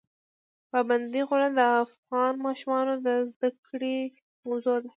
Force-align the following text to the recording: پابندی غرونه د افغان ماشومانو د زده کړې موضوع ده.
پابندی 0.71 1.21
غرونه 1.29 1.49
د 1.57 1.59
افغان 1.83 2.33
ماشومانو 2.45 2.93
د 3.05 3.07
زده 3.31 3.49
کړې 3.67 3.97
موضوع 4.45 4.77
ده. 4.83 4.89